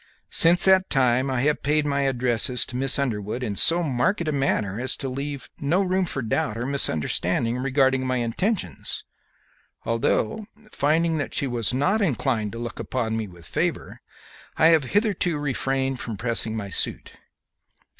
[0.31, 4.31] Since that time I have paid my addresses to Miss Underwood in so marked a
[4.31, 9.03] manner as to leave her no room for doubt or misunderstanding regarding my intentions,
[9.85, 14.01] although, finding that she was not inclined to look upon me with favor,
[14.57, 17.11] I have hitherto refrained from pressing my suit.